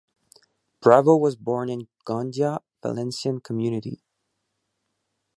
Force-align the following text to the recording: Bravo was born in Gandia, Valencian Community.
Bravo 0.81 1.15
was 1.15 1.35
born 1.35 1.69
in 1.69 1.87
Gandia, 2.07 2.63
Valencian 2.81 3.39
Community. 3.39 4.01